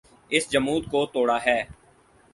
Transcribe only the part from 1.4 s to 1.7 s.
ہے۔